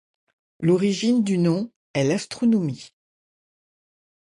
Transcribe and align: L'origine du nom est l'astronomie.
L'origine 0.61 1.23
du 1.23 1.37
nom 1.37 1.71
est 1.93 2.03
l'astronomie. 2.05 2.91